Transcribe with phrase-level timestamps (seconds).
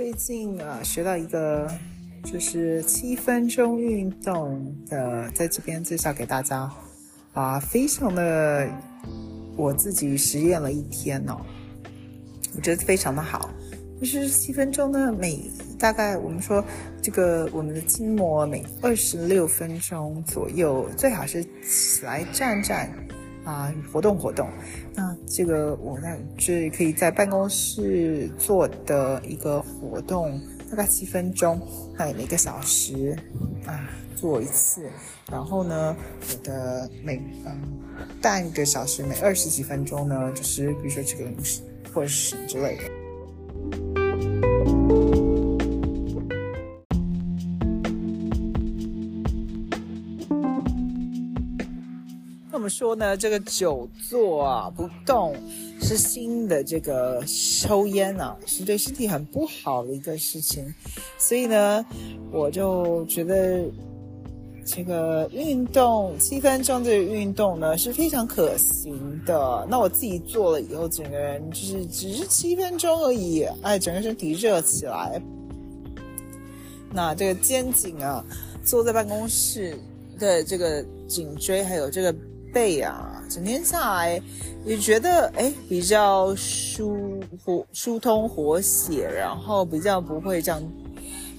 [0.00, 1.70] 最近啊，学到一个
[2.24, 6.72] 就是七分钟运动的，在这边介绍给大家
[7.34, 8.66] 啊，非常的
[9.58, 11.36] 我自己实验了一天哦，
[12.56, 13.50] 我觉得非常的好。
[14.00, 15.38] 就是七分钟呢，每
[15.78, 16.64] 大概我们说
[17.02, 22.90] 这个我们的筋膜每二十六分钟左右，最好是起来站站。
[23.44, 24.48] 啊，活动活动，
[24.94, 30.40] 那这个我呢，是可以在办公室做的一个活动，
[30.70, 31.60] 大概七分钟，
[31.98, 33.16] 那每个小时
[33.66, 34.88] 啊做一次，
[35.30, 37.58] 然后呢，我的每嗯
[38.20, 41.62] 半个小时每二十几分钟呢，就是比如说这个零食
[41.94, 43.99] 或者是之类的。
[52.60, 55.34] 怎么说呢，这个久坐啊不动
[55.80, 60.74] 是新的这个抽烟啊，是对身体很不好的一个事情。
[61.16, 61.82] 所以呢，
[62.30, 63.64] 我就觉得
[64.62, 69.66] 这个运动七分钟的运动呢是非常可行的。
[69.70, 75.18] 那我自己做了以后，整个人就是只是七分钟而已，哎，整个身体热起来。
[76.92, 78.22] 那这个肩颈啊，
[78.62, 79.74] 坐在办公室
[80.18, 82.14] 的这个颈椎还有这个。
[82.52, 84.20] 背啊，整天下来
[84.64, 90.62] 也觉得哎比较舒活疏通活血，然后比较不会这样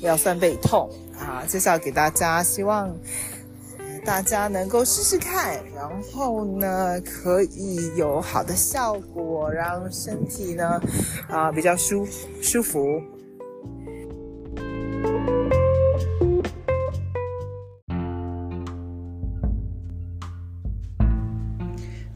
[0.00, 0.88] 腰酸背痛
[1.18, 1.44] 啊。
[1.46, 2.94] 介绍给大家，希望
[4.04, 10.80] 大家能够试试看，然后呢可以有好的效果，让身体呢
[11.28, 12.06] 啊比较舒
[12.40, 12.80] 舒服。